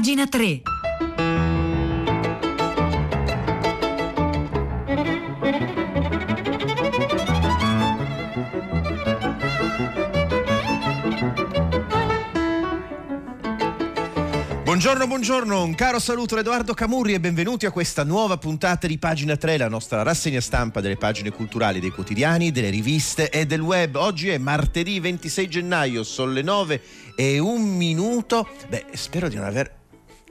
[0.00, 0.62] Pagina 3.
[14.64, 18.96] Buongiorno, buongiorno, un caro saluto da Edoardo Camurri e benvenuti a questa nuova puntata di
[18.96, 23.60] Pagina 3, la nostra rassegna stampa delle pagine culturali dei quotidiani, delle riviste e del
[23.60, 23.96] web.
[23.96, 26.82] Oggi è martedì 26 gennaio, sono le 9
[27.14, 28.48] e un minuto.
[28.70, 29.79] Beh, spero di non aver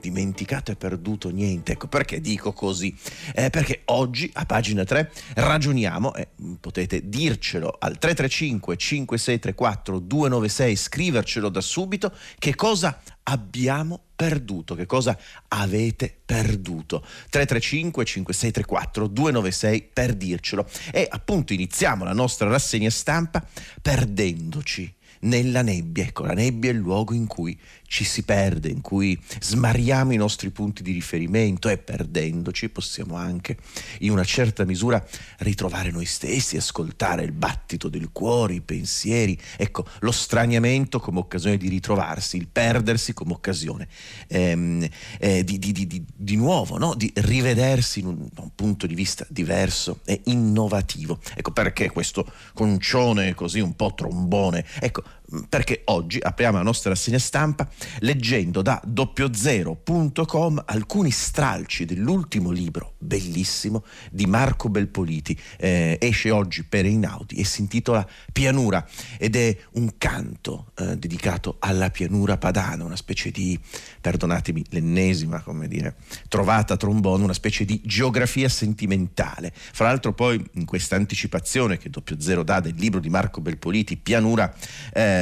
[0.00, 1.72] dimenticato e perduto niente.
[1.72, 2.94] Ecco perché dico così.
[3.34, 10.76] Eh, perché oggi a pagina 3 ragioniamo, e eh, potete dircelo al 335 5634 296,
[10.76, 15.16] scrivercelo da subito, che cosa abbiamo perduto, che cosa
[15.48, 17.00] avete perduto.
[17.30, 20.66] 335 5634 296 per dircelo.
[20.92, 23.46] E appunto iniziamo la nostra rassegna stampa
[23.80, 26.04] perdendoci nella nebbia.
[26.04, 27.58] Ecco, la nebbia è il luogo in cui
[27.90, 33.56] ci si perde, in cui smariamo i nostri punti di riferimento e perdendoci possiamo anche
[33.98, 35.04] in una certa misura
[35.38, 41.56] ritrovare noi stessi, ascoltare il battito del cuore, i pensieri, ecco, lo straniamento come occasione
[41.56, 43.88] di ritrovarsi, il perdersi come occasione
[44.28, 46.94] ehm, eh, di, di, di, di, nuovo, no?
[46.94, 51.18] di rivedersi in un, un punto di vista diverso e innovativo.
[51.34, 55.02] Ecco perché questo concione così un po' trombone, ecco
[55.48, 57.68] perché oggi apriamo la nostra rassegna stampa
[58.00, 65.38] leggendo da doppiozero.com alcuni stralci dell'ultimo libro bellissimo di Marco Belpoliti.
[65.56, 68.86] Eh, esce oggi per Einaudi e si intitola Pianura
[69.18, 73.58] ed è un canto eh, dedicato alla pianura padana, una specie di,
[74.00, 75.96] perdonatemi l'ennesima, come dire,
[76.28, 79.52] trovata trombone, una specie di geografia sentimentale.
[79.54, 83.96] Fra l'altro poi in questa anticipazione che Doppio Zero dà del libro di Marco Belpoliti,
[83.96, 84.52] Pianura,
[84.92, 85.19] eh,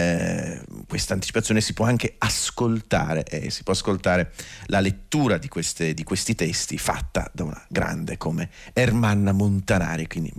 [0.86, 4.32] questa anticipazione si può anche ascoltare, eh, si può ascoltare
[4.66, 10.32] la lettura di, queste, di questi testi fatta da una grande come Ermanna Montanari, quindi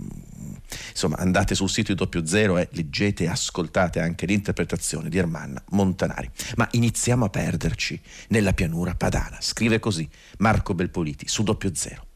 [0.90, 5.62] insomma andate sul sito di doppio zero e leggete e ascoltate anche l'interpretazione di Ermanna
[5.70, 6.30] Montanari.
[6.56, 9.38] Ma iniziamo a perderci nella pianura padana.
[9.40, 10.08] Scrive così
[10.38, 12.06] Marco Belpoliti su doppio zero.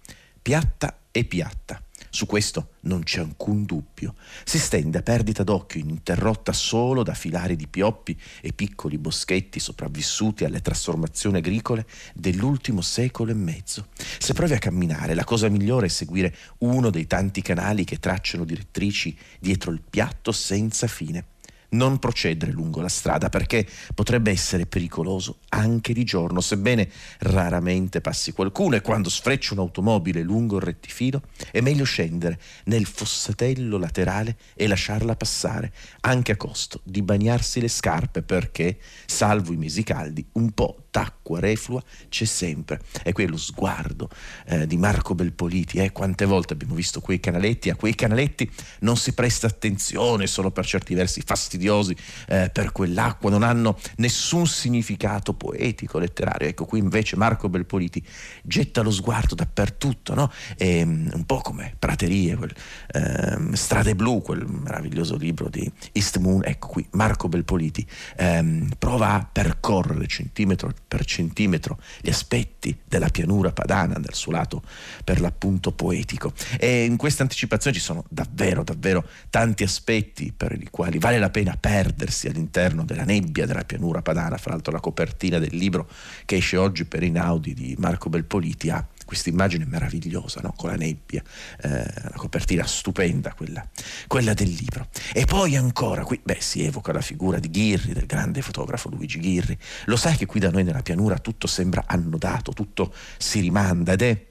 [0.42, 1.80] Piatta e piatta
[2.14, 4.14] su questo non c'è alcun dubbio.
[4.44, 10.44] Si stende a perdita d'occhio, ininterrotta solo da filari di pioppi e piccoli boschetti sopravvissuti
[10.44, 13.88] alle trasformazioni agricole dell'ultimo secolo e mezzo.
[14.18, 18.44] Se provi a camminare, la cosa migliore è seguire uno dei tanti canali che tracciano
[18.44, 21.32] direttrici dietro il piatto senza fine
[21.74, 28.32] non procedere lungo la strada perché potrebbe essere pericoloso anche di giorno, sebbene raramente passi
[28.32, 34.66] qualcuno e quando sfreccia un'automobile lungo il rettifilo è meglio scendere nel fossatello laterale e
[34.66, 40.52] lasciarla passare, anche a costo di bagnarsi le scarpe perché, salvo i mesi caldi, un
[40.52, 42.80] po' d'acqua reflua c'è sempre.
[43.02, 44.08] E quello sguardo
[44.46, 48.48] eh, di Marco Belpoliti, eh, quante volte abbiamo visto quei canaletti, a quei canaletti
[48.80, 54.46] non si presta attenzione, sono per certi versi fastidiosi eh, per quell'acqua, non hanno nessun
[54.46, 56.48] significato poetico, letterario.
[56.48, 58.02] Ecco, qui invece Marco Belpoliti
[58.42, 60.30] getta lo sguardo dappertutto, no?
[60.56, 62.54] E, um, un po' come Praterie, quel,
[62.94, 67.86] um, Strade Blu, quel meraviglioso libro di East Moon, ecco qui Marco Belpoliti
[68.18, 74.62] um, prova a percorrere centimetro per centimetro gli aspetti della pianura padana nel suo lato
[75.04, 76.32] per l'appunto poetico.
[76.58, 81.30] E in questa anticipazione ci sono davvero, davvero tanti aspetti per i quali vale la
[81.30, 84.36] pena perdersi all'interno della nebbia della pianura padana.
[84.36, 85.88] Fra l'altro la copertina del libro
[86.24, 90.52] che esce oggi per Inaudi di Marco Belpoliti ha questa immagine meravigliosa, no?
[90.56, 91.22] con la nebbia,
[91.60, 93.66] eh, la copertina stupenda, quella,
[94.06, 94.88] quella, del libro.
[95.12, 99.18] E poi ancora, qui beh, si evoca la figura di Ghirri, del grande fotografo Luigi
[99.18, 99.56] Ghirri.
[99.86, 104.02] Lo sai che qui da noi nella pianura tutto sembra annodato, tutto si rimanda ed
[104.02, 104.26] è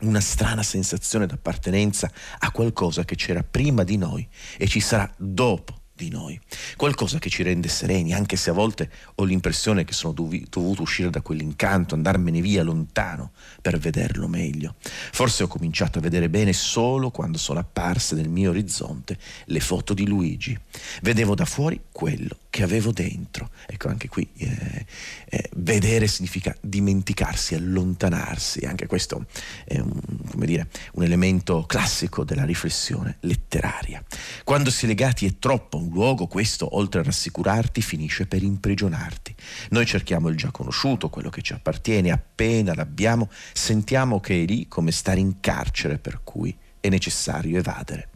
[0.00, 4.26] una strana sensazione d'appartenenza a qualcosa che c'era prima di noi
[4.56, 6.38] e ci sarà dopo di noi,
[6.76, 11.10] qualcosa che ci rende sereni, anche se a volte ho l'impressione che sono dovuto uscire
[11.10, 14.76] da quell'incanto, andarmene via lontano per vederlo meglio.
[14.78, 19.92] Forse ho cominciato a vedere bene solo quando sono apparse nel mio orizzonte le foto
[19.92, 20.56] di Luigi.
[21.02, 23.50] Vedevo da fuori quello che avevo dentro.
[23.66, 24.86] Ecco, anche qui eh,
[25.26, 29.26] eh, vedere significa dimenticarsi, allontanarsi, anche questo
[29.64, 30.00] è un,
[30.36, 34.02] dire, un elemento classico della riflessione letteraria.
[34.44, 39.34] Quando si è legati è troppo un luogo, questo, oltre a rassicurarti, finisce per imprigionarti.
[39.70, 44.68] Noi cerchiamo il già conosciuto, quello che ci appartiene, appena l'abbiamo, sentiamo che è lì
[44.68, 48.10] come stare in carcere, per cui è necessario evadere.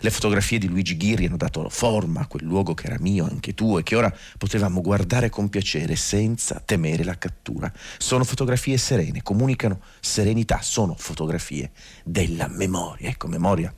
[0.00, 3.54] Le fotografie di Luigi Ghirri hanno dato forma a quel luogo che era mio, anche
[3.54, 7.72] tuo, e che ora potevamo guardare con piacere senza temere la cattura.
[7.96, 11.70] Sono fotografie serene, comunicano serenità, sono fotografie
[12.04, 13.08] della memoria.
[13.08, 13.72] Ecco, memoria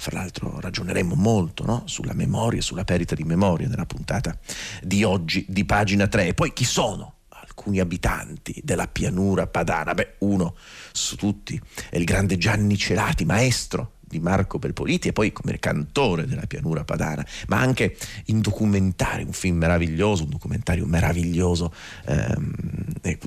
[0.00, 1.82] fra l'altro ragioneremo molto no?
[1.84, 4.36] sulla memoria, sulla perdita di memoria nella puntata
[4.82, 6.28] di oggi di pagina 3.
[6.28, 9.92] E poi chi sono alcuni abitanti della pianura padana?
[9.92, 10.56] Beh, uno
[10.90, 11.60] su tutti
[11.90, 16.82] è il grande Gianni Celati, maestro di Marco Belpoliti e poi come cantore della pianura
[16.82, 17.96] padana, ma anche
[18.26, 21.72] in documentario, un film meraviglioso, un documentario meraviglioso
[22.06, 22.52] ehm,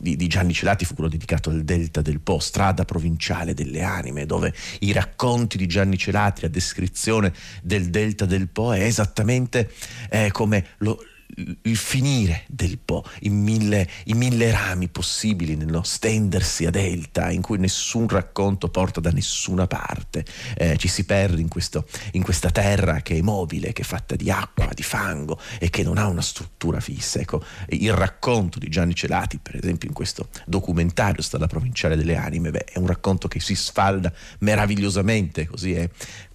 [0.02, 4.26] di, di, Gianni Celati fu quello dedicato al Delta del Po, strada provinciale delle anime,
[4.26, 7.32] dove i racconti di Gianni Celati, la descrizione
[7.62, 9.72] del Delta del Po è esattamente
[10.10, 11.00] eh, come lo,
[11.36, 17.42] il finire del Po, i mille, i mille, rami possibili nello stendersi a delta in
[17.42, 20.26] cui nessun racconto porta da nessuna parte,
[20.56, 24.16] eh, ci si perde in, questo, in, questa terra che è mobile, che è fatta
[24.16, 27.20] di acqua, di fango e che non ha una struttura fissa.
[27.20, 32.52] Ecco, il racconto di Gianni Celati, per esempio in questo documentario Stalla Provinciale delle Anime,
[32.52, 35.90] beh, è un racconto che si sfalda meravigliosamente, così è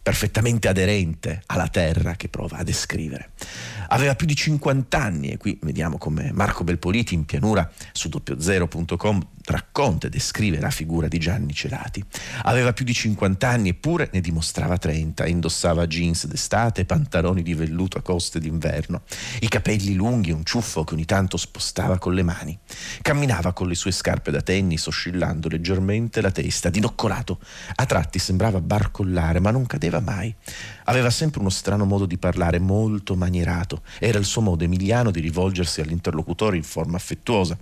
[0.08, 3.32] perfettamente aderente alla terra che prova a descrivere.
[3.88, 9.26] Aveva più di 50 anni e qui vediamo come Marco Belpoliti in pianura su doppiozero.com
[9.52, 12.04] racconta e descrive la figura di Gianni Celati.
[12.42, 17.98] Aveva più di 50 anni eppure ne dimostrava 30, indossava jeans d'estate, pantaloni di velluto
[17.98, 19.02] a coste d'inverno,
[19.40, 22.58] i capelli lunghi, un ciuffo che ogni tanto spostava con le mani.
[23.02, 27.40] Camminava con le sue scarpe da tennis, oscillando leggermente la testa, dinoccolato.
[27.74, 30.34] A tratti sembrava barcollare, ma non cadeva mai.
[30.84, 33.82] Aveva sempre uno strano modo di parlare, molto manierato.
[33.98, 37.56] Era il suo modo emiliano di rivolgersi all'interlocutore in forma affettuosa.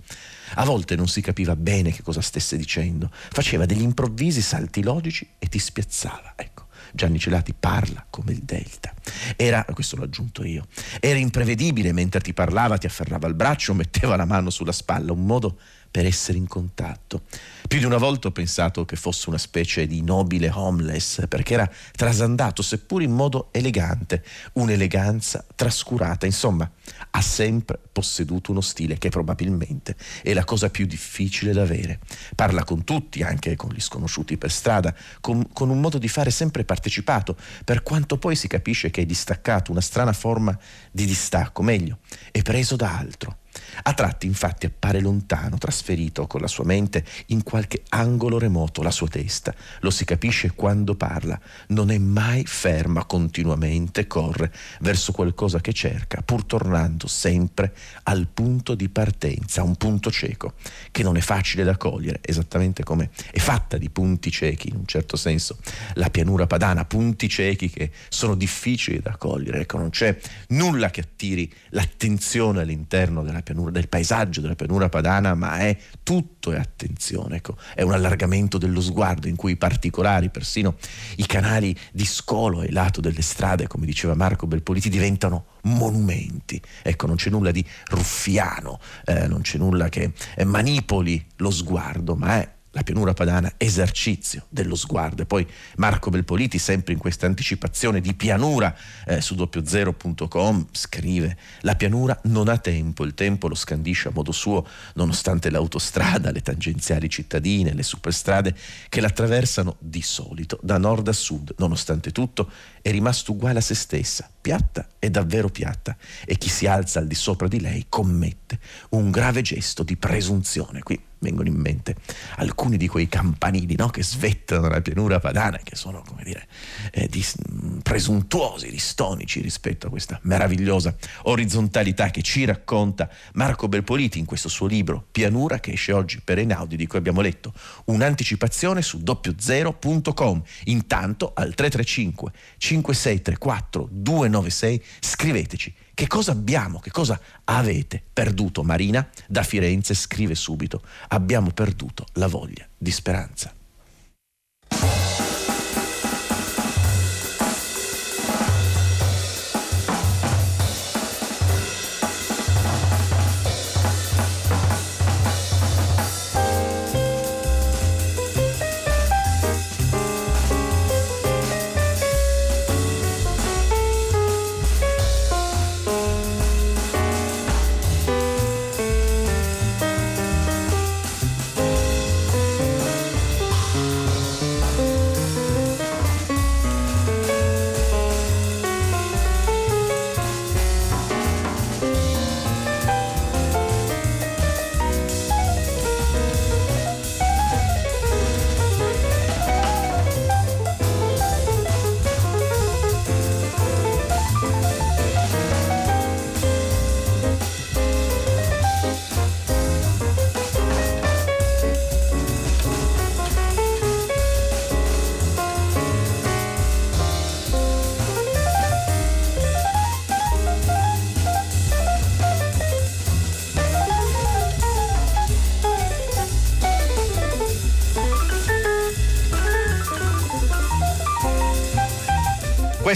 [0.55, 5.27] A volte non si capiva bene che cosa stesse dicendo, faceva degli improvvisi salti logici
[5.37, 6.33] e ti spiazzava.
[6.35, 6.65] Ecco.
[6.93, 8.93] Gianni Celati parla come il Delta.
[9.35, 10.67] Era, questo l'ho aggiunto io,
[10.99, 15.25] era imprevedibile mentre ti parlava, ti afferrava il braccio, metteva la mano sulla spalla, un
[15.25, 15.57] modo
[15.89, 17.23] per essere in contatto.
[17.67, 21.69] Più di una volta ho pensato che fosse una specie di nobile homeless, perché era
[21.91, 24.23] trasandato, seppur in modo elegante,
[24.53, 26.25] un'eleganza trascurata.
[26.25, 26.71] Insomma,
[27.11, 31.99] ha sempre posseduto uno stile che probabilmente è la cosa più difficile da avere.
[32.35, 36.31] Parla con tutti, anche con gli sconosciuti per strada, con, con un modo di fare
[36.31, 37.35] sempre partecipato,
[37.65, 40.57] per quanto poi si capisce che è distaccato, una strana forma
[40.89, 41.97] di distacco, meglio,
[42.31, 43.39] è preso da altro.
[43.83, 48.91] A tratti infatti appare lontano, trasferito con la sua mente in qualche angolo remoto, la
[48.91, 49.53] sua testa.
[49.81, 56.21] Lo si capisce quando parla, non è mai ferma, continuamente corre verso qualcosa che cerca,
[56.21, 57.73] pur tornando sempre
[58.03, 60.53] al punto di partenza, un punto cieco,
[60.91, 64.85] che non è facile da cogliere, esattamente come è fatta di punti ciechi, in un
[64.85, 65.57] certo senso,
[65.95, 70.17] la pianura padana, punti ciechi che sono difficili da cogliere, ecco, non c'è
[70.49, 76.51] nulla che attiri l'attenzione all'interno della pianura, del paesaggio della pianura padana, ma è tutto
[76.51, 80.75] è attenzione, ecco, è un allargamento dello sguardo in cui i particolari, persino
[81.15, 86.61] i canali di scolo e lato delle strade, come diceva Marco Belpoliti, diventano monumenti.
[86.81, 90.11] Ecco, non c'è nulla di ruffiano, eh, non c'è nulla che
[90.43, 95.23] manipoli lo sguardo, ma è la pianura padana, esercizio dello sguardo.
[95.23, 95.47] E poi
[95.77, 98.75] Marco Belpoliti, sempre in questa anticipazione di pianura
[99.07, 104.31] eh, su doppiozero.com, scrive: La pianura non ha tempo, il tempo lo scandisce a modo
[104.31, 108.55] suo, nonostante l'autostrada, le tangenziali cittadine, le superstrade
[108.89, 111.55] che l'attraversano di solito da nord a sud.
[111.57, 112.51] Nonostante tutto,
[112.83, 117.07] è rimasto uguale a se stessa, piatta e davvero piatta, e chi si alza al
[117.07, 118.59] di sopra di lei commette
[118.89, 120.83] un grave gesto di presunzione.
[120.83, 121.95] Qui vengono in mente
[122.37, 126.47] alcuni di quei campanili no, che svettano la pianura padana, che sono, come dire,
[126.91, 127.35] eh, dis-
[127.81, 134.67] presuntuosi, distonici rispetto a questa meravigliosa orizzontalità che ci racconta Marco Belpoliti in questo suo
[134.67, 137.53] libro Pianura, che esce oggi per Einaudi, di cui abbiamo letto
[137.85, 140.43] un'anticipazione su doppiozero.com.
[140.65, 148.61] Intanto al 335 5634 296 scriveteci che cosa abbiamo, che cosa avete perduto?
[148.61, 153.51] Marina da Firenze scrive subito, abbiamo perduto la voglia di speranza.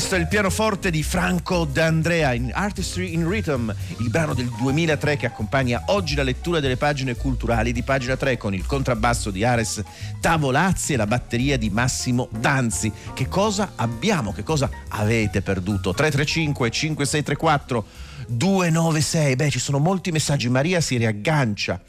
[0.01, 5.15] Questo è il pianoforte di Franco D'Andrea in Artistry in Rhythm, il brano del 2003
[5.15, 9.43] che accompagna oggi la lettura delle pagine culturali di pagina 3 con il contrabbasso di
[9.43, 9.83] Ares
[10.19, 12.91] Tavolazzi e la batteria di Massimo Danzi.
[13.13, 14.33] Che cosa abbiamo?
[14.33, 15.93] Che cosa avete perduto?
[15.93, 17.85] 335 5634
[18.31, 19.35] 296.
[19.35, 20.49] Beh, ci sono molti messaggi.
[20.49, 21.81] Maria si riaggancia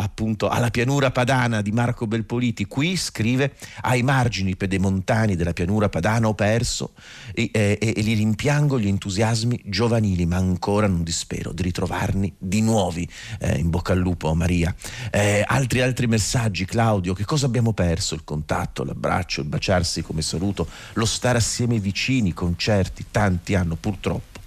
[0.00, 2.66] appunto alla pianura padana di Marco Belpoliti.
[2.66, 6.92] Qui scrive ai margini pedemontani della pianura padana ho perso
[7.32, 12.60] e, e, e li rimpiango gli entusiasmi giovanili, ma ancora non dispero di ritrovarni di
[12.60, 13.08] nuovi.
[13.40, 14.74] Eh, in bocca al lupo Maria.
[15.10, 18.14] Eh, altri altri messaggi, Claudio, che cosa abbiamo perso?
[18.14, 24.37] Il contatto, l'abbraccio, il baciarsi come saluto, lo stare assieme vicini, concerti, tanti hanno purtroppo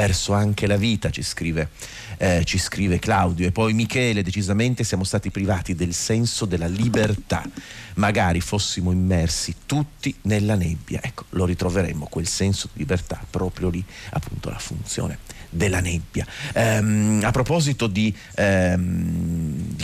[0.00, 1.68] perso anche la vita, ci scrive,
[2.16, 3.46] eh, ci scrive Claudio.
[3.46, 7.44] E poi Michele, decisamente siamo stati privati del senso della libertà.
[7.96, 11.00] Magari fossimo immersi tutti nella nebbia.
[11.02, 15.18] Ecco, lo ritroveremmo, quel senso di libertà, proprio lì, appunto, la funzione
[15.50, 16.24] della nebbia.
[16.54, 19.19] Ehm, a proposito di, ehm,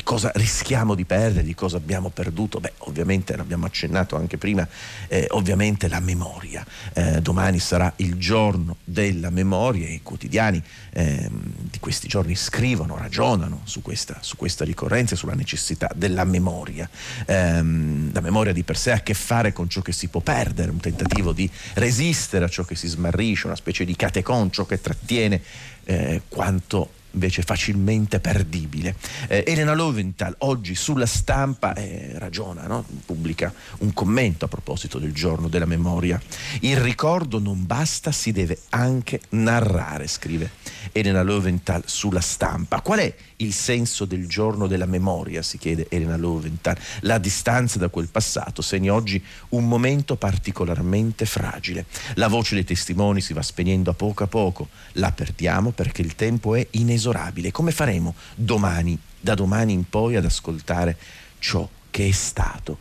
[0.06, 4.66] cosa rischiamo di perdere, di cosa abbiamo perduto, beh, ovviamente l'abbiamo accennato anche prima,
[5.08, 6.64] eh, ovviamente la memoria.
[6.92, 11.28] Eh, domani sarà il giorno della memoria e i quotidiani ehm,
[11.72, 16.88] di questi giorni scrivono, ragionano su questa, su questa ricorrenza e sulla necessità della memoria.
[17.26, 20.20] Ehm, la memoria di per sé ha a che fare con ciò che si può
[20.20, 24.66] perdere, un tentativo di resistere a ciò che si smarrisce, una specie di catecon, ciò
[24.66, 25.42] che trattiene
[25.82, 28.94] eh, quanto invece facilmente perdibile.
[29.26, 32.84] Eh, Elena Loventhal oggi sulla stampa eh, ragiona, no?
[33.04, 36.20] pubblica un commento a proposito del giorno della memoria.
[36.60, 40.50] Il ricordo non basta, si deve anche narrare, scrive
[40.92, 42.80] Elena Loventhal sulla stampa.
[42.82, 46.76] Qual è il senso del giorno della memoria, si chiede Elena Loventhal.
[47.00, 51.86] La distanza da quel passato segna oggi un momento particolarmente fragile.
[52.14, 56.14] La voce dei testimoni si va spegnendo a poco a poco, la perdiamo perché il
[56.14, 57.50] tempo è inesorabile.
[57.50, 60.96] Come faremo domani, da domani in poi, ad ascoltare
[61.38, 62.78] ciò che è stato?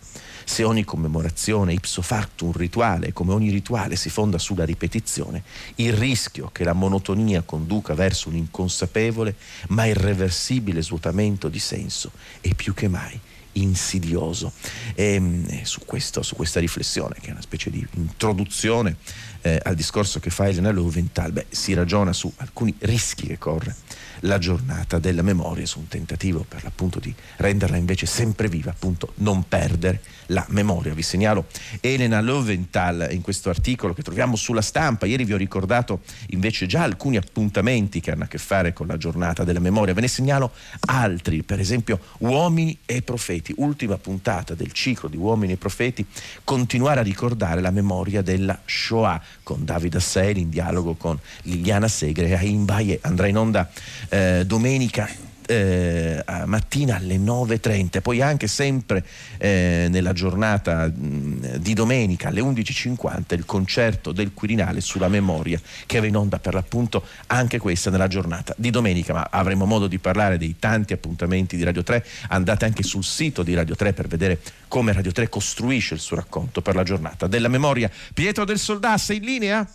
[0.47, 5.43] Se ogni commemorazione ipso facto un rituale, come ogni rituale si fonda sulla ripetizione,
[5.75, 9.35] il rischio che la monotonia conduca verso un inconsapevole
[9.69, 12.11] ma irreversibile svuotamento di senso
[12.41, 13.19] è più che mai
[13.53, 14.51] insidioso.
[14.93, 18.97] E, ehm, su, questo, su, questa riflessione, che è una specie di introduzione
[19.41, 23.75] eh, al discorso che fa Elena Loventhal, beh, si ragiona su alcuni rischi che corre
[24.21, 29.13] la giornata della memoria, su un tentativo per l'appunto di renderla invece sempre viva, appunto
[29.15, 30.93] non perdere la memoria.
[30.93, 31.45] Vi segnalo
[31.81, 35.05] Elena Loventhal in questo articolo che troviamo sulla stampa.
[35.05, 38.97] Ieri vi ho ricordato invece già alcuni appuntamenti che hanno a che fare con la
[38.97, 39.93] giornata della memoria.
[39.93, 40.51] Ve ne segnalo
[40.87, 46.05] altri, per esempio Uomini e Profeti, ultima puntata del ciclo di Uomini e Profeti,
[46.43, 52.27] continuare a ricordare la memoria della Shoah con Davide Asseli in dialogo con Liliana Segre
[52.27, 52.99] e Aim Baye.
[53.01, 53.69] Andrà in onda
[54.09, 55.09] eh, domenica
[55.47, 59.05] eh, mattina alle 9.30, poi anche sempre
[59.37, 65.99] eh, nella giornata mh, di domenica alle 11.50 il concerto del Quirinale sulla memoria che
[65.99, 69.99] va in onda per l'appunto anche questa nella giornata di domenica, ma avremo modo di
[69.99, 74.07] parlare dei tanti appuntamenti di Radio 3, andate anche sul sito di Radio 3 per
[74.07, 77.89] vedere come Radio 3 costruisce il suo racconto per la giornata della memoria.
[78.13, 79.67] Pietro del Soldà, sei in linea?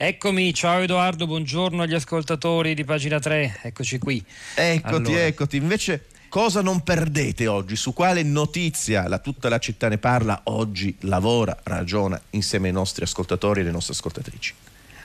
[0.00, 4.24] Eccomi, ciao Edoardo, buongiorno agli ascoltatori di pagina 3, eccoci qui.
[4.54, 5.26] Eccoti, allora.
[5.26, 5.56] eccoti.
[5.56, 7.74] Invece cosa non perdete oggi?
[7.74, 13.02] Su quale notizia la, tutta la città ne parla oggi, lavora, ragiona insieme ai nostri
[13.02, 14.54] ascoltatori e alle nostre ascoltatrici?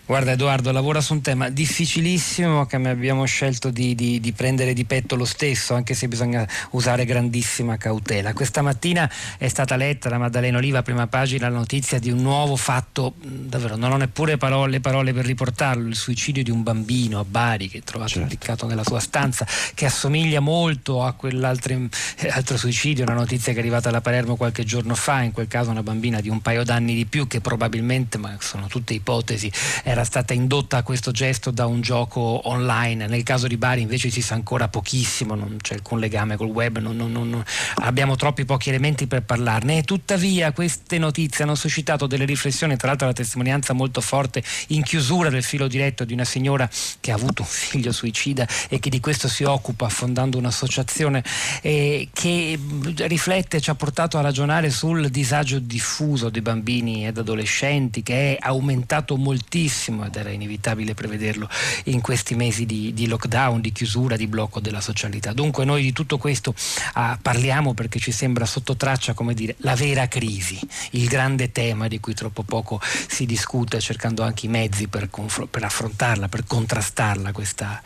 [0.05, 4.83] Guarda Edoardo, lavora su un tema difficilissimo che abbiamo scelto di, di, di, prendere di
[4.83, 8.33] petto lo stesso, anche se bisogna usare grandissima cautela.
[8.33, 12.57] Questa mattina è stata letta da Maddalena Oliva, prima pagina, la notizia di un nuovo
[12.57, 17.25] fatto, davvero non ho neppure parole, parole per riportarlo, il suicidio di un bambino a
[17.25, 18.23] Bari che è trovato certo.
[18.23, 21.75] impiccato nella sua stanza, che assomiglia molto a quell'altro
[22.17, 25.71] eh, suicidio, una notizia che è arrivata da Palermo qualche giorno fa, in quel caso
[25.71, 29.49] una bambina di un paio d'anni di più che probabilmente, ma sono tutte ipotesi,
[29.93, 33.05] era stata indotta a questo gesto da un gioco online.
[33.05, 36.79] Nel caso di Bari invece si sa ancora pochissimo, non c'è alcun legame col web,
[36.79, 37.43] non, non, non,
[37.75, 39.77] abbiamo troppi pochi elementi per parlarne.
[39.77, 44.81] E tuttavia queste notizie hanno suscitato delle riflessioni, tra l'altro la testimonianza molto forte in
[44.81, 46.67] chiusura del filo diretto di una signora
[46.99, 51.23] che ha avuto un figlio suicida e che di questo si occupa fondando un'associazione
[51.61, 52.59] eh, che
[52.97, 58.37] riflette, ci ha portato a ragionare sul disagio diffuso dei bambini ed adolescenti che è
[58.41, 61.49] aumentato moltissimo tantissimo ed era inevitabile prevederlo
[61.85, 65.33] in questi mesi di, di lockdown, di chiusura, di blocco della socialità.
[65.33, 66.53] Dunque noi di tutto questo
[66.93, 70.59] ah, parliamo perché ci sembra sotto traccia, come dire, la vera crisi,
[70.91, 75.09] il grande tema di cui troppo poco si discute, cercando anche i mezzi per,
[75.49, 77.81] per affrontarla, per contrastarla, questa,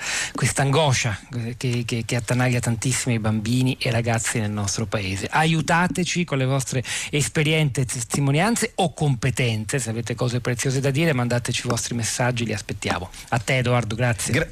[0.56, 1.18] angoscia
[1.58, 5.28] che, che, che attanaglia tantissimi bambini e ragazzi nel nostro paese.
[5.30, 11.66] Aiutateci con le vostre esperienze, testimonianze o competenze, se avete cose preziose da dire mandateci
[11.66, 13.10] i vostri messaggi, li aspettiamo.
[13.30, 14.34] A te Edoardo, grazie.
[14.34, 14.50] Gra-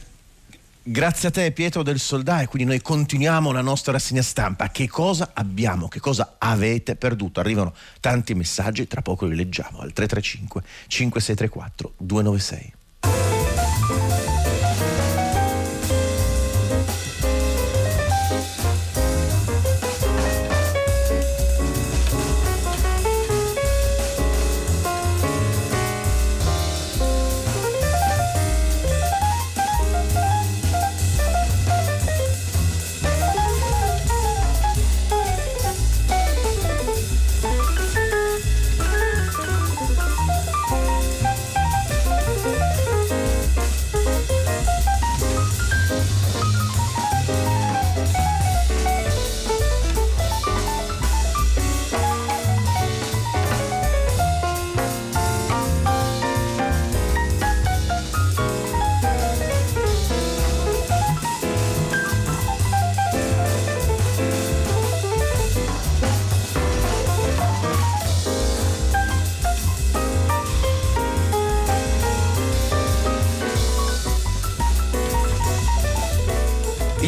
[0.88, 4.70] Grazie a te Pietro del Soldà e quindi noi continuiamo la nostra rassegna stampa.
[4.70, 7.39] Che cosa abbiamo, che cosa avete perduto?
[7.39, 14.35] Arrivano tanti messaggi, tra poco li leggiamo al 335 5634 296.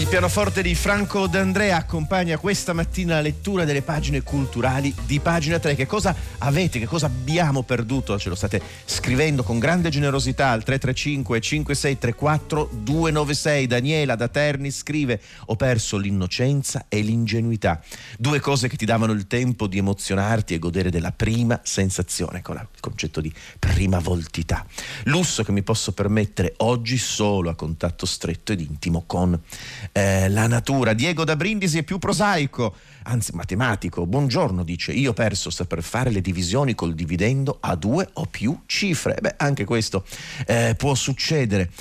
[0.07, 5.59] Il pianoforte di Franco D'Andrea accompagna questa mattina la lettura delle pagine culturali di pagina
[5.59, 5.75] 3.
[5.75, 8.17] Che cosa avete, che cosa abbiamo perduto?
[8.17, 13.67] Ce lo state scrivendo con grande generosità al 335 5634 296.
[13.67, 17.81] Daniela da Terni scrive: Ho perso l'innocenza e l'ingenuità.
[18.17, 22.55] Due cose che ti davano il tempo di emozionarti e godere della prima sensazione, con
[22.55, 24.65] il concetto di prima voltità.
[25.03, 29.37] Lusso che mi posso permettere oggi solo a contatto stretto ed intimo con
[29.97, 30.93] eh, la natura.
[30.93, 34.05] Diego da Brindisi è più prosaico, anzi matematico.
[34.05, 39.17] Buongiorno, dice, io perso saper fare le divisioni col dividendo a due o più cifre.
[39.19, 40.05] Beh, anche questo
[40.45, 41.71] eh, può succedere.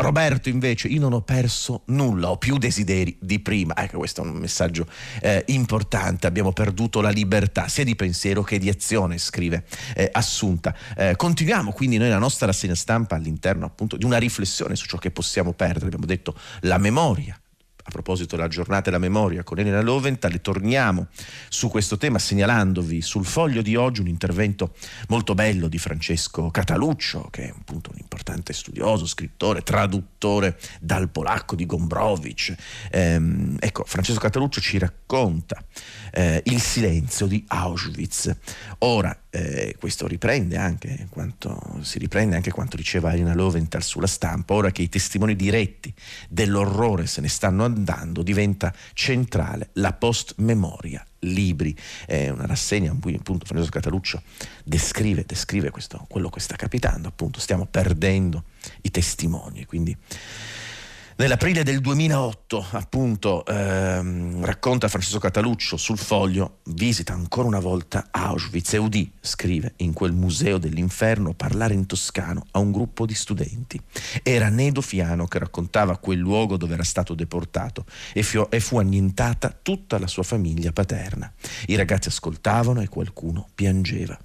[0.00, 3.76] Roberto invece, io non ho perso nulla, ho più desideri di prima.
[3.76, 4.86] Ecco, questo è un messaggio
[5.20, 6.26] eh, importante.
[6.26, 10.74] Abbiamo perduto la libertà sia di pensiero che di azione, scrive eh, Assunta.
[10.96, 14.98] Eh, continuiamo quindi noi la nostra rassegna stampa all'interno appunto di una riflessione su ciò
[14.98, 15.86] che possiamo perdere.
[15.86, 17.38] Abbiamo detto la memoria,
[17.82, 21.08] a proposito della giornata della memoria con Elena Loventhal, torniamo
[21.48, 24.74] su questo tema segnalandovi sul foglio di oggi un intervento
[25.08, 31.56] molto bello di Francesco Cataluccio, che è appunto un importante studioso, scrittore, traduttore dal polacco
[31.56, 32.54] di Gombrowicz.
[32.90, 35.62] Ehm, ecco, Francesco Cataluccio ci racconta
[36.12, 38.34] eh, il silenzio di Auschwitz.
[38.78, 44.52] Ora, eh, questo riprende anche quanto, si riprende anche quanto diceva Elena Loventhal sulla stampa,
[44.54, 45.92] ora che i testimoni diretti
[46.28, 47.71] dell'orrore se ne stanno andando,
[48.22, 54.22] diventa centrale la post-memoria libri, è una rassegna in cui appunto Francesco Cataluccio
[54.64, 58.44] descrive, descrive questo, quello che sta capitando, appunto stiamo perdendo
[58.82, 59.96] i testimoni, quindi
[61.14, 68.72] Nell'aprile del 2008, appunto, ehm, racconta Francesco Cataluccio sul foglio, visita ancora una volta Auschwitz
[68.72, 73.78] e udì, scrive, in quel museo dell'inferno parlare in toscano a un gruppo di studenti.
[74.22, 78.78] Era Nedo Fiano che raccontava quel luogo dove era stato deportato e, fio- e fu
[78.78, 81.30] annientata tutta la sua famiglia paterna.
[81.66, 84.18] I ragazzi ascoltavano e qualcuno piangeva.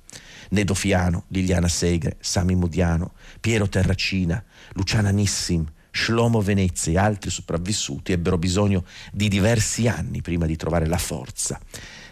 [0.52, 4.42] Nedo Fiano, Liliana Segre, Sami Modiano, Piero Terracina,
[4.74, 5.66] Luciana Nissim,
[5.98, 11.60] Shlomo Venezia e altri sopravvissuti ebbero bisogno di diversi anni prima di trovare la forza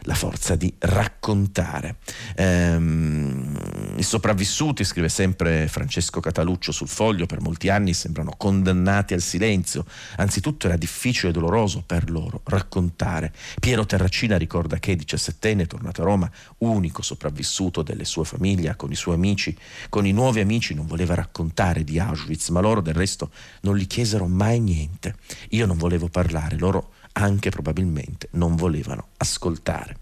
[0.05, 1.97] la forza di raccontare.
[2.35, 9.21] Ehm, I sopravvissuti, scrive sempre Francesco Cataluccio sul foglio, per molti anni sembrano condannati al
[9.21, 9.85] silenzio.
[10.17, 13.33] Anzitutto era difficile e doloroso per loro raccontare.
[13.59, 18.95] Piero Terracina ricorda che, 17enne, tornato a Roma, unico sopravvissuto delle sue famiglie, con i
[18.95, 19.55] suoi amici,
[19.89, 23.87] con i nuovi amici, non voleva raccontare di Auschwitz, ma loro del resto non gli
[23.87, 25.15] chiesero mai niente.
[25.49, 29.97] Io non volevo parlare, loro anche probabilmente non volevano ascoltare.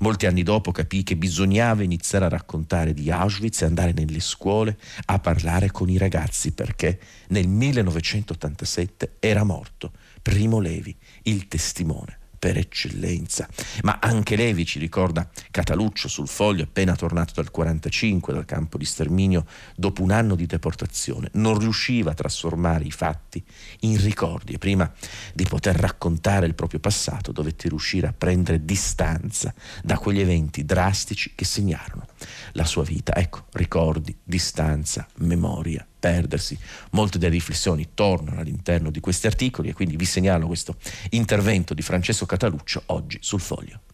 [0.00, 4.78] Molti anni dopo capì che bisognava iniziare a raccontare di Auschwitz e andare nelle scuole
[5.06, 6.98] a parlare con i ragazzi perché
[7.28, 13.48] nel 1987 era morto Primo Levi, il testimone per eccellenza.
[13.82, 18.84] Ma anche Levi ci ricorda Cataluccio sul foglio appena tornato dal 45 dal campo di
[18.84, 21.28] sterminio dopo un anno di deportazione.
[21.34, 23.40] Non riusciva a trasformare i fatti
[23.82, 24.92] in ricordi e prima
[25.32, 31.34] di poter raccontare il proprio passato dovette riuscire a prendere distanza da quegli eventi drastici
[31.36, 32.06] che segnarono
[32.54, 33.14] la sua vita.
[33.14, 36.58] Ecco, ricordi, distanza, memoria, perdersi.
[36.90, 40.74] Molte delle riflessioni tornano all'interno di questi articoli e quindi vi segnalo questo
[41.10, 43.91] intervento di Francesco Cataluccio oggi sul foglio.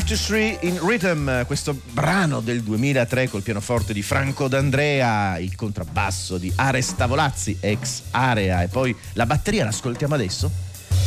[0.00, 6.50] Artistry in Rhythm, questo brano del 2003 col pianoforte di Franco D'Andrea, il contrabbasso di
[6.56, 10.50] Ares Tavolazzi, ex Area, e poi la batteria l'ascoltiamo adesso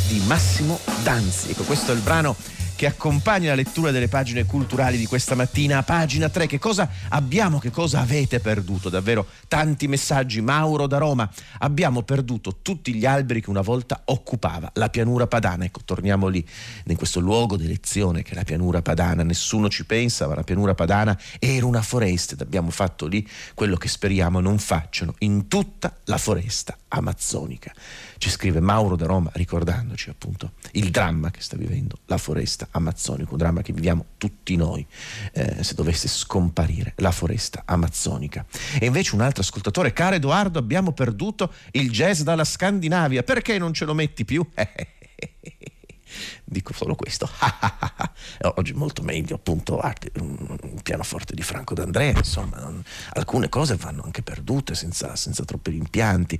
[0.06, 1.50] di Massimo Danzi.
[1.50, 2.36] Ecco, questo è il brano
[2.76, 5.82] che accompagna la lettura delle pagine culturali di questa mattina.
[5.82, 8.88] Pagina 3, che cosa abbiamo, che cosa avete perduto?
[8.88, 10.40] Davvero tanti messaggi.
[10.40, 15.64] Mauro da Roma, abbiamo perduto tutti gli alberi che una volta occupava la pianura padana.
[15.64, 16.44] Ecco, torniamo lì,
[16.86, 19.22] in questo luogo d'elezione che è la pianura padana.
[19.22, 23.76] Nessuno ci pensa, ma la pianura padana era una foresta ed abbiamo fatto lì quello
[23.76, 27.72] che speriamo non facciano in tutta la foresta amazzonica
[28.18, 33.30] ci scrive Mauro da Roma ricordandoci appunto il dramma che sta vivendo la foresta amazzonica,
[33.32, 34.86] un dramma che viviamo tutti noi
[35.32, 38.44] eh, se dovesse scomparire la foresta amazzonica.
[38.78, 43.72] E invece un altro ascoltatore, caro Edoardo, abbiamo perduto il jazz dalla Scandinavia, perché non
[43.72, 44.46] ce lo metti più?
[46.54, 47.28] dico solo questo.
[48.54, 49.80] Oggi molto meglio, appunto,
[50.20, 52.72] un pianoforte di Franco D'Andrea, insomma,
[53.14, 56.38] alcune cose vanno anche perdute senza, senza troppi rimpianti.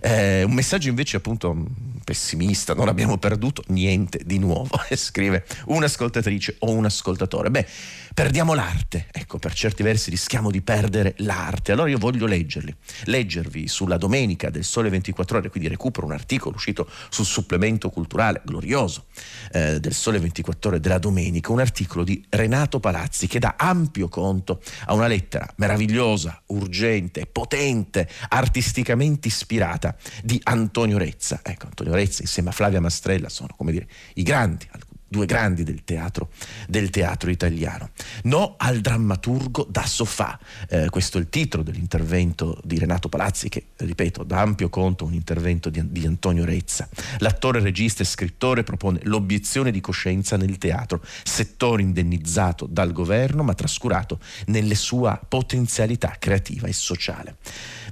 [0.00, 1.66] Eh, un messaggio invece, appunto,
[2.04, 7.50] pessimista, non abbiamo perduto niente di nuovo, scrive un'ascoltatrice o un ascoltatore.
[7.50, 7.66] Beh,
[8.14, 11.72] perdiamo l'arte, ecco, per certi versi rischiamo di perdere l'arte.
[11.72, 12.74] Allora io voglio leggerli,
[13.04, 18.40] leggervi sulla domenica del Sole 24 Ore, quindi recupero un articolo uscito sul supplemento culturale
[18.44, 19.06] glorioso
[19.56, 24.08] eh, del Sole 24 Ore della domenica, un articolo di Renato Palazzi che dà ampio
[24.08, 31.40] conto a una lettera meravigliosa, urgente, potente, artisticamente ispirata di Antonio Rezza.
[31.42, 34.68] Ecco, Antonio Rezza insieme a Flavia Mastrella sono, come dire, i grandi,
[35.08, 36.30] due grandi del teatro,
[36.68, 37.90] del teatro italiano.
[38.24, 40.38] No al drammaturgo da sofà.
[40.68, 45.14] Eh, questo è il titolo dell'intervento di Renato Palazzi, che, ripeto, da ampio conto un
[45.14, 46.88] intervento di, di Antonio Rezza.
[47.18, 53.54] L'attore, regista e scrittore propone l'obiezione di coscienza nel teatro, settore indennizzato dal governo ma
[53.54, 57.36] trascurato nelle sue potenzialità creativa e sociale.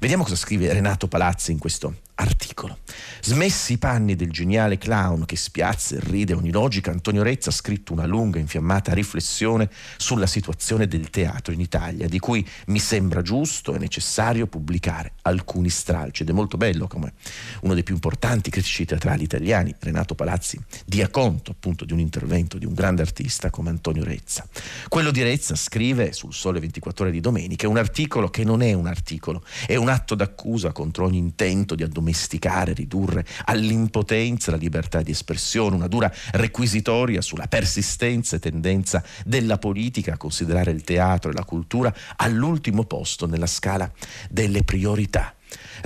[0.00, 2.78] Vediamo cosa scrive Renato Palazzi in questo articolo.
[3.22, 7.52] Smessi i panni del geniale clown che spiazza e ride ogni logica, Antonio Rezza ha
[7.52, 13.22] scritto una lunga infiammata riflessione sulla situazione del teatro in Italia, di cui mi sembra
[13.22, 16.22] giusto e necessario pubblicare alcuni stralci.
[16.22, 17.14] Ed è molto bello come
[17.62, 22.58] uno dei più importanti critici teatrali italiani, Renato Palazzi, dia conto appunto di un intervento
[22.58, 24.46] di un grande artista come Antonio Rezza.
[24.88, 28.72] Quello di Rezza scrive sul Sole 24 ore di domenica un articolo che non è
[28.72, 34.56] un articolo, è un atto d'accusa contro ogni intento di addomesticare domesticare, ridurre all'impotenza la
[34.56, 41.30] libertà di espressione, una dura requisitoria sulla persistente tendenza della politica a considerare il teatro
[41.30, 43.90] e la cultura all'ultimo posto nella scala
[44.28, 45.34] delle priorità.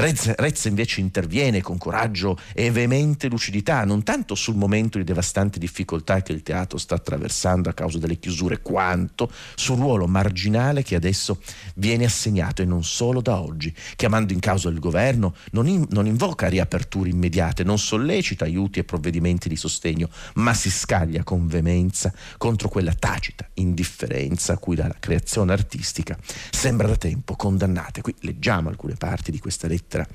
[0.01, 5.59] Rezza, Rezza invece interviene con coraggio e veemente lucidità, non tanto sul momento di devastanti
[5.59, 10.95] difficoltà che il teatro sta attraversando a causa delle chiusure, quanto sul ruolo marginale che
[10.95, 11.41] adesso
[11.75, 13.75] viene assegnato e non solo da oggi.
[13.97, 18.85] Chiamando in causa il governo, non, in, non invoca riaperture immediate, non sollecita aiuti e
[18.85, 24.95] provvedimenti di sostegno, ma si scaglia con veemenza contro quella tacita indifferenza a cui la
[25.01, 26.17] creazione artistica
[26.53, 28.01] sembra da tempo condannata.
[28.01, 30.07] Qui leggiamo alcune parti di questa lettera lettera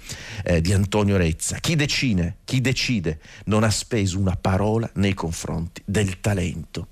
[0.44, 1.58] eh, di Antonio Rezza.
[1.58, 6.90] Chi decide, chi decide non ha speso una parola nei confronti del talento.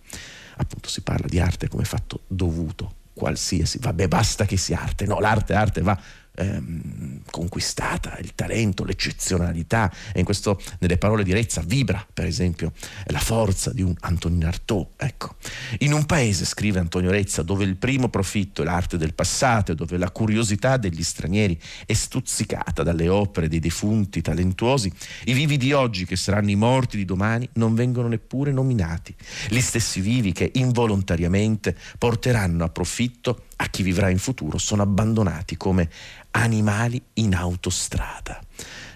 [0.58, 5.20] Appunto si parla di arte come fatto dovuto, qualsiasi, vabbè basta che sia arte, no,
[5.20, 6.00] l'arte arte va
[6.36, 12.72] ehm, conquistata, il talento, l'eccezionalità e in questo, nelle parole di Rezza vibra per esempio
[13.06, 14.88] la forza di un Antonino Artaud.
[14.98, 15.36] Ecco.
[15.80, 19.76] In un paese, scrive Antonio Rezza, dove il primo profitto è l'arte del passato e
[19.76, 24.91] dove la curiosità degli stranieri è stuzzicata dalle opere dei defunti talentuosi,
[25.26, 29.15] i vivi di oggi che saranno i morti di domani non vengono neppure nominati.
[29.50, 35.56] Gli stessi vivi che involontariamente porteranno a profitto a chi vivrà in futuro sono abbandonati
[35.56, 35.88] come
[36.32, 38.41] animali in autostrada.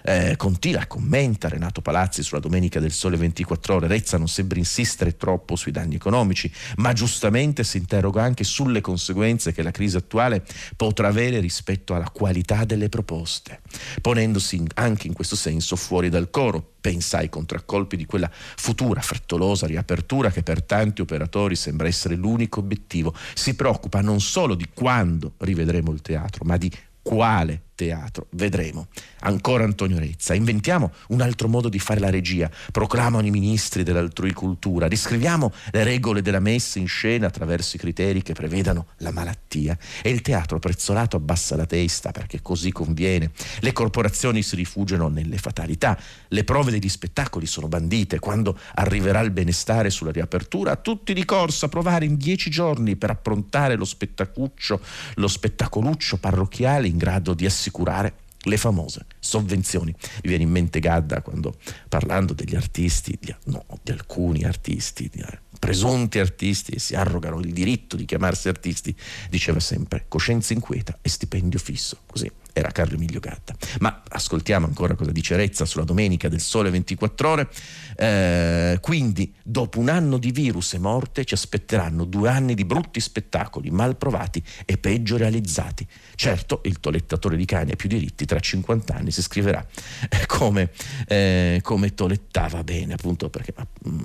[0.08, 3.88] Eh, continua, commenta Renato Palazzi sulla Domenica del Sole 24 Ore.
[3.88, 9.52] Rezza non sembra insistere troppo sui danni economici, ma giustamente si interroga anche sulle conseguenze
[9.52, 10.44] che la crisi attuale
[10.76, 13.62] potrà avere rispetto alla qualità delle proposte,
[14.00, 16.74] ponendosi anche in questo senso fuori dal coro.
[16.80, 22.60] Pensa ai contraccolpi di quella futura frettolosa riapertura che per tanti operatori sembra essere l'unico
[22.60, 23.12] obiettivo.
[23.34, 26.70] Si preoccupa non solo di quando rivedremo il teatro, ma di
[27.02, 28.26] quale teatro.
[28.30, 28.88] Vedremo.
[29.20, 30.34] Ancora Antonio Rezza.
[30.34, 32.50] Inventiamo un altro modo di fare la regia.
[32.72, 34.88] Proclamano i ministri dell'altrui cultura.
[34.88, 39.78] Riscriviamo le regole della messa in scena attraverso i criteri che prevedano la malattia.
[40.02, 43.30] E il teatro prezzolato abbassa la testa perché così conviene.
[43.60, 45.96] Le corporazioni si rifugiano nelle fatalità.
[46.28, 48.18] Le prove degli spettacoli sono bandite.
[48.18, 53.10] Quando arriverà il benestare sulla riapertura, tutti di corsa a provare in dieci giorni per
[53.10, 54.80] approntare lo spettacuccio,
[55.16, 58.14] lo spettacoluccio parrocchiale in grado di assicurare assicurare
[58.46, 59.92] le famose sovvenzioni.
[60.22, 61.56] Mi viene in mente Gadda quando
[61.88, 67.52] parlando degli artisti, di, no, di alcuni artisti, di, eh, presunti artisti si arrogano il
[67.52, 68.94] diritto di chiamarsi artisti,
[69.28, 71.98] diceva sempre coscienza inquieta e stipendio fisso.
[72.06, 73.54] Così era Carlo Emilio Gatta.
[73.80, 77.48] Ma ascoltiamo ancora cosa dice Rezza sulla domenica del Sole 24 ore.
[77.96, 82.98] Eh, quindi, dopo un anno di virus e morte, ci aspetteranno due anni di brutti
[82.98, 85.86] spettacoli, mal provati e peggio realizzati.
[86.14, 89.64] Certo, il tolettatore di cani ha più diritti, tra 50 anni si scriverà
[90.08, 90.70] eh, come,
[91.06, 93.52] eh, come tolettava bene, appunto perché
[93.86, 93.98] mm,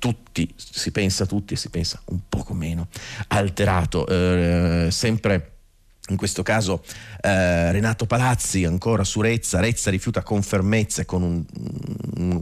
[0.00, 2.88] tutti, si pensa tutti e si pensa un poco meno
[3.28, 5.57] alterato, eh, sempre
[6.08, 6.82] in questo caso
[7.20, 11.44] eh, Renato Palazzi ancora su Rezza, Rezza rifiuta con fermezza e con un,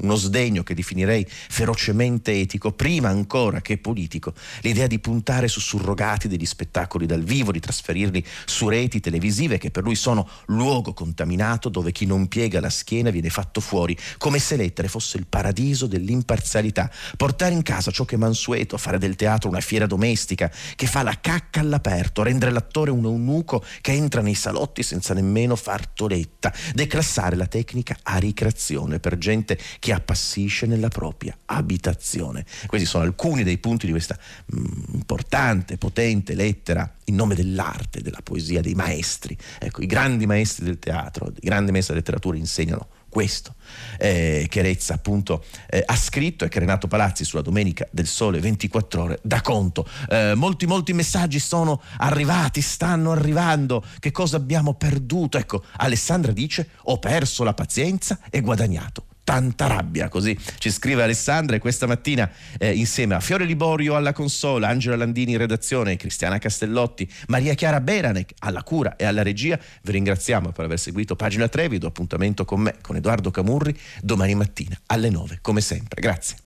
[0.02, 6.28] uno sdegno che definirei ferocemente etico, prima ancora che politico, l'idea di puntare su surrogati
[6.28, 11.68] degli spettacoli dal vivo, di trasferirli su reti televisive che per lui sono luogo contaminato
[11.68, 15.86] dove chi non piega la schiena viene fatto fuori, come se l'etere fosse il paradiso
[15.86, 20.86] dell'imparzialità, portare in casa ciò che è mansueto, fare del teatro una fiera domestica che
[20.86, 25.56] fa la cacca all'aperto, rendere l'attore un eunuco pubblico che entra nei salotti senza nemmeno
[25.56, 32.44] far toletta, declassare la tecnica a ricreazione per gente che appassisce nella propria abitazione.
[32.66, 34.64] Questi sono alcuni dei punti di questa mh, mm,
[34.94, 39.36] importante, potente lettera in nome dell'arte, della poesia, dei maestri.
[39.58, 43.54] Ecco, i grandi maestri del teatro, i grandi maestri della letteratura insegnano questo
[43.96, 48.40] eh, che Rezza appunto eh, ha scritto e che Renato Palazzi sulla Domenica del Sole
[48.40, 49.88] 24 ore dà conto.
[50.10, 55.38] Eh, molti molti messaggi sono arrivati, stanno arrivando, che cosa abbiamo perduto?
[55.38, 61.56] Ecco, Alessandra dice ho perso la pazienza e guadagnato tanta rabbia, così ci scrive Alessandra
[61.56, 66.38] e questa mattina eh, insieme a Fiore Liborio alla console, Angela Landini in redazione, Cristiana
[66.38, 71.48] Castellotti, Maria Chiara Beranec alla cura e alla regia, vi ringraziamo per aver seguito Pagina
[71.48, 76.00] 3, vi do appuntamento con me, con Edoardo Camurri, domani mattina alle 9, come sempre.
[76.00, 76.36] Grazie.